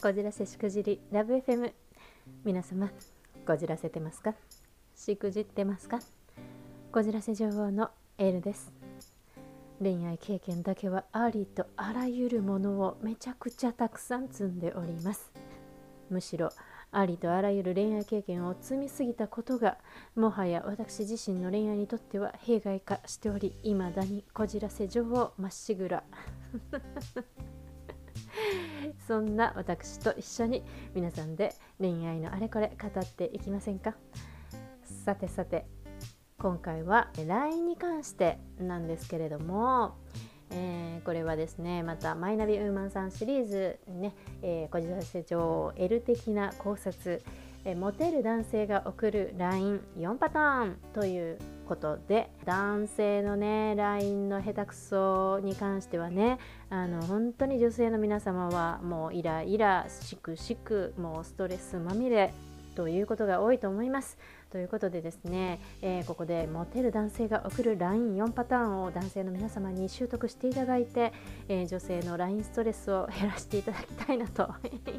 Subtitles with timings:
[0.00, 1.72] こじらせしくじりラブ FM
[2.44, 2.88] 皆様
[3.44, 4.32] こじらせてますか？
[4.94, 5.98] しくじってますか？
[6.92, 8.72] こじらせ女王のエルです。
[9.82, 15.32] 恋愛経験だけはありとあらゆるものをめちゃくちゃたくさん積んでおります。
[16.10, 16.50] むしろ
[16.92, 19.78] ありとあらゆる恋愛経験を積みすぎたことが
[20.14, 26.04] もはや私自身の恋愛にとっては弊害化しておりいまだにこじらせ女王まっしぐら。
[29.06, 33.94] そんな私と一緒に皆さんで恋愛のあれこれ語っていきませんか？
[35.04, 35.66] さてさて
[36.38, 39.96] 今回は LINE に関してなんですけれども、
[40.50, 47.22] えー、これはですねまたマイナビウーマンさんシリーズね、えー、小島成長 L 的な考察、
[47.64, 51.38] えー、モテる男性が送る LINE4 パターンという
[51.68, 56.38] ことで男性のね LINE の下手くそに関してはね
[56.70, 62.32] あの本当に女性の皆様はもうイライラしくしくもうストレスまみれ
[62.78, 64.16] ということが多いと思います。
[64.50, 71.12] ということでですね、えー、ここでモテる男性が送る LINE4 パターンを男性の皆様に習得していただいて、
[71.48, 74.48] えー、女性の LINE ストレスを減らしていただきたいなと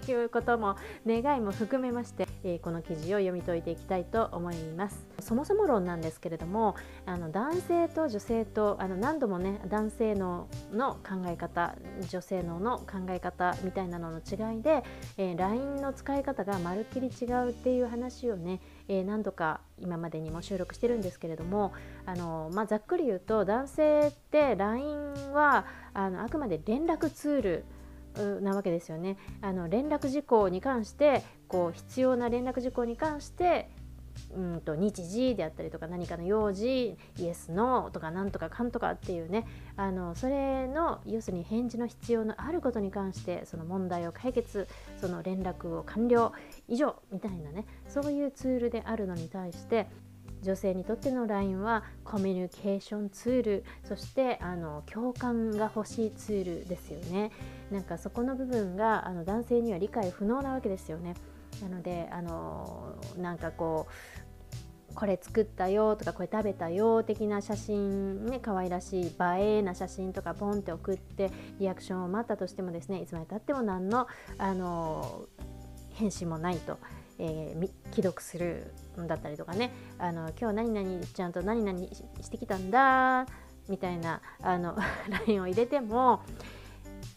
[0.07, 0.75] いうことも
[1.07, 6.75] 願いも含めまして、えー、この記事を読み解いていきたいと思いますそもそも論なんですけれども
[7.07, 11.75] あの男性と女性とあの何度もね男性のの考え方
[12.07, 14.83] 女性のの考え方みたいなのの違いで、
[15.17, 21.71] え LINE の使い方がまるっきり違うってていう話をねえー、何度か今までにも収録してるんですけれども
[22.07, 29.17] あの、まあ、ざっくり言うと男性って LINE はあのあくまで連絡ツールなわけですよね。
[29.41, 33.69] あの連絡事項に関してこう必要な連絡事項に関して
[34.35, 44.67] うんと日時であったりとか何かの用事イエスノーとかなんとかかんとかっていうねあのそれの要するに返事の必要のあることに関してその問題を解決
[44.97, 46.31] その連絡を完了
[46.67, 49.87] 以上みたいなねそういうツールであるのに対して
[50.41, 57.31] 女性にとっての LINE はコミュニケーションツールそしてあの共感が欲しいツールですよね。
[57.71, 61.15] なんかそこの部分があの男性には理解不能なわけですよね。
[61.61, 64.19] なのであのなんかこう
[64.95, 69.11] これ作ったよとかこれ食べたよ的な写真ね可愛らしい映
[69.57, 75.25] えな写真とかポンって送ってリアクションを待ったとしてもですねいつまでたっても何のあの
[75.93, 76.77] 返信もないと。
[77.21, 81.77] えー、 既読するだったりとかねあの今日何々ちゃんと何々
[82.21, 83.25] してきたんだ
[83.67, 84.77] みたいなあの
[85.27, 86.21] LINE を入れても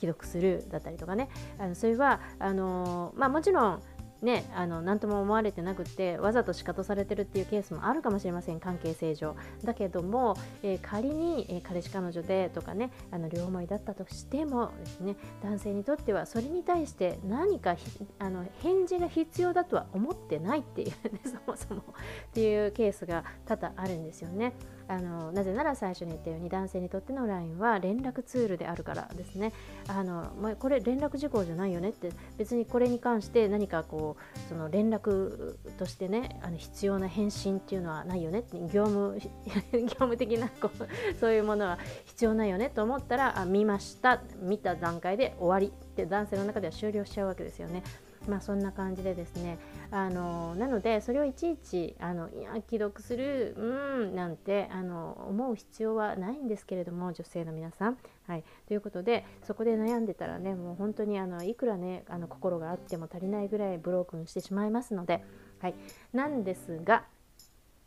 [0.01, 3.83] 既読するだったりとかねあのそれはあの、まあ、もちろん
[4.23, 9.35] ね、あの何とも思われてなくてわざと仕方されてるっていうケースもあるかもしれません関係性上
[9.65, 17.77] だけども、えー、仮に、えー、彼氏彼女でとかねあの両思いだったとしてもですね男性にとってはそれに対して何か
[18.21, 21.85] あの返事が必要だとは思ってないっていうね そもそもっ
[22.33, 24.53] ていうケースが多々あるんですよね。
[24.93, 29.53] あのなぜなら最初に言ったように男性にとっての LINE は連絡ツールであるからですね。
[29.89, 32.11] あの、これ連絡事項じゃないよねって。
[32.37, 38.59] 別にこれに関して何かこうその連絡としてねあの必要な返信っていうのはないよねって。
[38.61, 39.19] 業務
[39.73, 44.21] 業務的なこうそういうものは必要ないよねと思ったらあ見ました。
[44.43, 47.83] 見た段階で終わりって男性の中では終了しちゃうわけですよね。
[48.29, 49.59] まあ、そんな感じでですね
[49.91, 57.99] あのなのでそれをいちいちあのいや既読するうんなんてあの思う必要はないんですけれども女性の皆さん。
[58.29, 65.25] はい、ということでそこで悩んでたらねもう本当にあのいくらねあの心があっても足りないぐらいブロークンしてしまいますので、
[65.59, 65.75] はい、
[66.13, 67.05] なんですが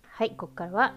[0.03, 0.95] はいここからは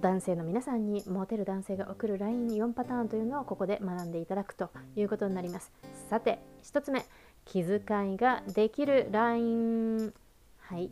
[0.00, 5.72] 男性の皆さんにモテる男性が送る LINE4 パターンというのをここで学んでいただくということになります。
[6.08, 7.04] さて1つ目。
[7.44, 10.12] 気遣いができる LINE
[10.58, 10.90] はい、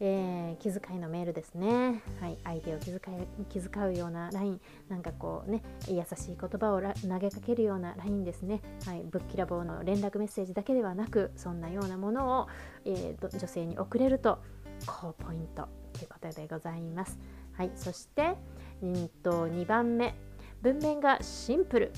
[0.00, 12.48] えー、気遣いのメールですね、はい、相手を気遣い気遣うような LINE なんかこうね優しい言葉を投げかけるような LINE ですね、はい、ぶっきらぼうの連絡メッセージだけではなくそんなようなものを、
[12.84, 14.38] えー、女性に送れると
[14.86, 17.18] 高ポイントということでございます、
[17.56, 18.36] はい、そして、
[18.82, 20.14] うんと2番目。
[20.62, 21.92] 文面がシンプル。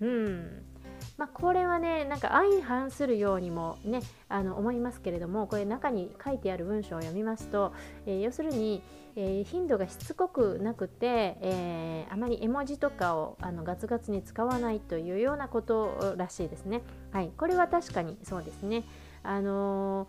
[0.00, 0.73] うん。
[1.16, 7.72] まあ、これはねなんか相反するようにもねあの思いますけれどもこれ中に書いてある文章を読みますと、
[8.06, 8.82] えー、要するに、
[9.14, 16.82] えー、頻度がしつこくなくて、えー、あまり絵文字とかをあのガツガツに使わないというようなことらしいですね。
[17.12, 18.84] はい、これは確かにそうですね。
[19.22, 20.08] あの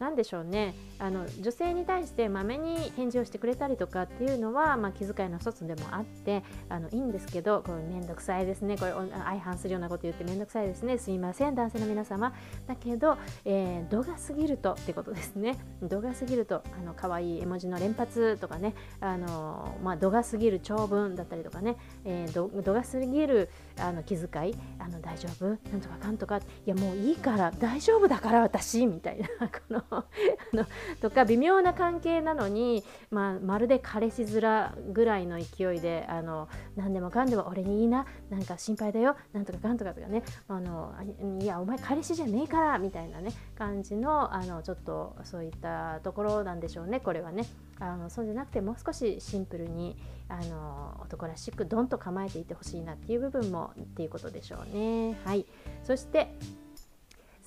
[0.00, 0.74] 何でしょうね。
[0.98, 8.76] あの女性に対してまめに返事をしてくれたりとかっていうのは、まあ、気遣いの一つでもあってあのいいんですけどこれ面倒くさいですね。
[8.76, 10.98] これ相反するようなこと言って面倒くさいですね。
[10.98, 12.34] すいません男性の皆様。
[12.66, 15.58] だけど、えー、度が過ぎるとってことですね。
[15.82, 18.74] 度が過ぎるとあの可愛い絵文字の連発とかね。
[19.00, 24.54] あの、まあ、度が過ぎる長文だったりとかね、えー、度度が過ぎるあの気遣い。
[24.78, 25.46] あの大丈夫？
[25.46, 26.38] なんとかかんとか。
[26.38, 27.50] いやもういいから。
[27.50, 28.86] 大丈夫だから私。
[28.86, 30.04] みたいなこのあ
[30.52, 30.66] の
[31.00, 40.94] とか微妙な関係なのに、まあ、まるで彼氏面ぐらいの勢いであの何でもかんでも俺にいいななんか心配だよなんとかかんとかとかねあの
[41.40, 47.46] いやお前彼氏じゃねえからみたいなね感じのあのちょっとそういったところなんでしょうねこれはね。
[47.82, 49.96] あのそうじゃなくてもう少しシンプルに
[50.28, 55.18] あの男らしくドンと構えていてほしいなっていう部分もっていうことでしょうね。
[55.24, 55.46] はい。
[55.82, 56.34] そして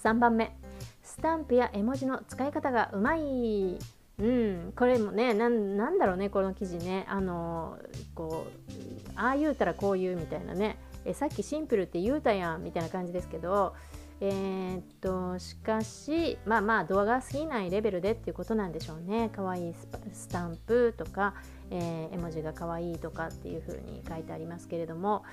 [0.03, 0.53] 3番目。
[1.01, 3.77] スタンプや絵文字の使い方がうまい。
[4.19, 7.05] うん、これもねなんだろうねこの記事ね。
[7.07, 7.77] あの
[8.13, 10.77] こうああ言うたらこう言うみたいなね。
[11.05, 13.73] えさっきシンプルって言うたやんみたいな感じですけど。
[14.25, 19.29] えー、っとしかしまあまあ動画過ぎないレベルでっていうことなんでしょうね。
[19.29, 19.73] かわいい
[20.13, 21.33] スタンプとか、
[21.71, 25.23] えー、絵文字がかわいいとかっていう風に書いてありますけれども。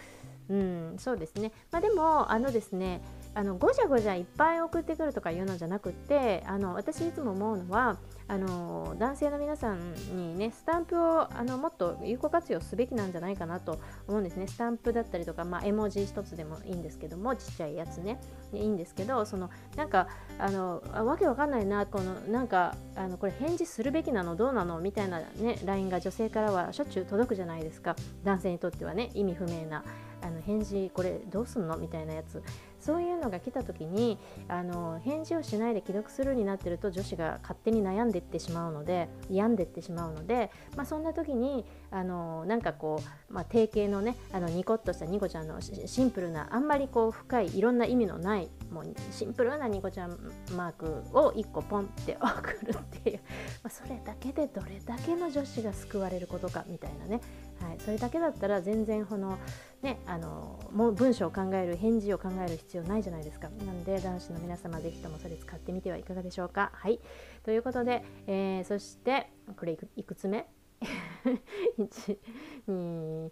[0.50, 1.52] うんそうですね。
[1.70, 3.00] まあでもあのですね
[3.34, 14.48] あのごじゃごじゃいっぱい送ってくるとかいうのじゃなくてあの私いつも思うのはあの男性の皆さんにねスタンプをあのもっと有効活用すべきなんじゃないかなと思うんですね。
[14.48, 18.20] スタンプだったりとか、まあ、絵文字一つでもいいんですけどもちっちゃいやつね。
[18.52, 20.08] いいんですけどそのなんか
[20.40, 27.94] あのわけわかんないなこのなんかあのこれ返事するべきなのどうなのみたいなね LINE が女性からはしょっちゅう届くじゃないですか。
[28.24, 29.84] 男性にとってはね意味不明な。
[30.22, 31.76] あの返事これどうすんの？
[31.76, 32.42] みたいなやつ。
[32.80, 34.18] そういうのが来た時に
[34.48, 50.18] あの返事をしないで既読するになってると女子が勝手に悩んでいってしまうので病んでいってしまうので、まあ、そんな時にあのなんかこう、まあ、定型のねあのニコッとしたニコちゃんのシンプルなあんまりこう深いいろんな意味のないもうシンプルなニコちゃん
[50.56, 53.20] マークを1個ポンって送るっていう、
[53.62, 57.20] まあ、それだけでどれだけの女子が救われることかみたいなね、
[57.60, 59.38] はい、それだけだったら全然この
[59.82, 63.48] ね、あのもう文章を考える返事を考える必要ないじゃないですか。
[63.64, 66.70] なので男子の皆様ぜひともそれ使ってみてはいかがでしょうか。
[66.74, 67.00] はい。
[67.44, 70.46] ということで、えー、そしてこれいくつ目？
[71.78, 73.30] 123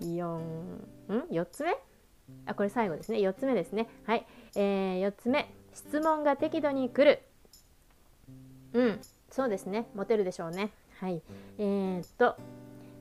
[0.00, 0.86] 4ん
[1.30, 1.76] 4つ目？
[2.46, 3.18] あこれ最後ですね。
[3.18, 3.88] 4つ目ですね。
[4.04, 5.50] はい、えー、4つ目。
[5.72, 7.22] 質問が適度に来る。
[8.74, 9.00] うん。
[9.30, 9.86] そうですね。
[9.94, 10.72] モテるでしょうね。
[11.00, 11.22] はい。
[11.58, 12.36] えー、っと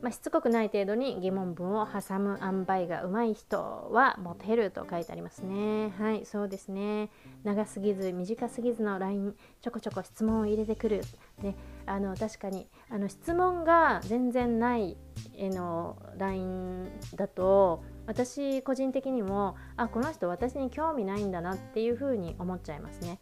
[0.02, 5.94] まあ、しつこくない程度に疑問文を挟む塩梅が上手い人はモテると書いてありますね。
[6.00, 7.10] はい、そうですね。
[7.44, 11.02] 長すぎず短すぎずの LINE ちょこちょこ質問を入れてくる。
[11.44, 11.56] ね、
[11.86, 14.98] あの確かにあの質問が全然ない
[15.38, 23.20] の LINE だと私個人的にもあこの人私に興味ないんだなっていうふうに思っちゃいますね。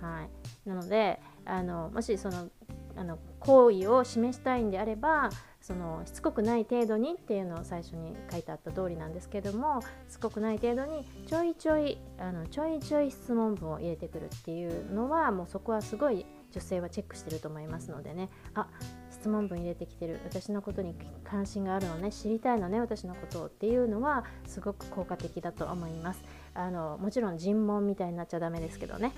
[0.00, 0.22] は
[0.64, 2.48] い、なのであのもしその
[2.96, 18.28] あの好意を示したいんであればそのしつこくない程度にっていうのを最初に書いてあった通りなんですけどもしつこくない程度にちょいちょいあのちょいちょい質問文を入れてくるっていうのはもうそこはすごい女性はチェックしてると思いますのでね。
[18.54, 18.66] あ
[19.10, 20.18] 質問文入れてきてる。
[20.24, 20.94] 私のことに
[21.24, 22.10] 関心があるのね。
[22.10, 22.80] 知りたいのね。
[22.80, 26.24] 私のことをっていうのはすごく効果的だと思います。
[26.54, 29.12] あのもちろん尋問みたいになっちゃダメですけどね。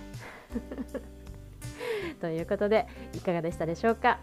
[2.23, 4.21] ということでいかがでしたでしょうか？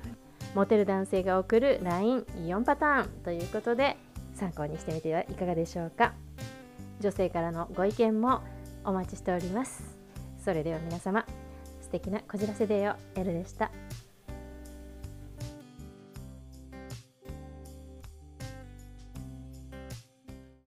[0.56, 3.98] モテる男性が送る LINE4 パターンということで
[4.34, 6.14] 参考にしてみてはいかがでしょうか？
[7.02, 8.42] 女性からのご意見も
[8.86, 10.00] お待ちしております。
[10.44, 11.26] それでは皆様
[11.82, 13.70] 素敵なこじらせデーをエルでした。